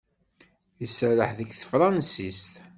[0.85, 2.41] Iserreḥ deg tefṛansit.